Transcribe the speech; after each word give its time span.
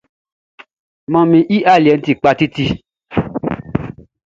Manmi 1.11 1.39
i 1.55 1.57
aliɛʼn 1.73 2.03
ti 2.05 2.11
kpa 2.19 2.31
titi. 2.39 2.65